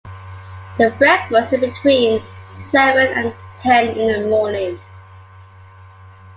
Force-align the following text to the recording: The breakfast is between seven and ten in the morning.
The 0.79 0.89
breakfast 0.97 1.53
is 1.53 1.59
between 1.59 2.23
seven 2.47 3.05
and 3.05 3.35
ten 3.61 3.89
in 3.95 4.07
the 4.23 4.27
morning. 4.27 4.79